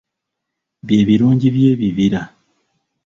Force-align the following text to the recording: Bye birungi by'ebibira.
Bye 0.87 1.01
birungi 1.07 1.47
by'ebibira. 1.55 2.21